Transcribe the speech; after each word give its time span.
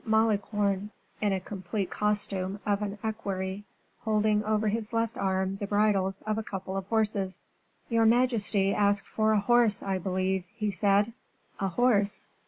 Malicorne, 0.03 0.89
in 1.21 1.31
a 1.31 1.39
complete 1.39 1.91
costume 1.91 2.59
of 2.65 2.81
an 2.81 2.97
equerry, 3.03 3.63
holding 3.99 4.43
over 4.43 4.67
his 4.69 4.93
left 4.93 5.15
arm 5.15 5.55
the 5.57 5.67
bridles 5.67 6.23
of 6.23 6.39
a 6.39 6.43
couple 6.43 6.75
of 6.75 6.87
horses. 6.87 7.43
"Your 7.87 8.05
majesty 8.07 8.73
asked 8.73 9.07
for 9.07 9.33
a 9.33 9.39
horse, 9.39 9.83
I 9.83 9.99
believe," 9.99 10.43
he 10.55 10.71
said. 10.71 11.13
"A 11.59 11.67
horse? 11.67 12.27